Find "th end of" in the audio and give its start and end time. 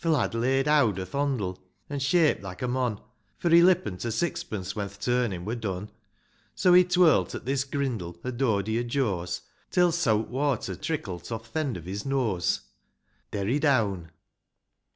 11.53-11.85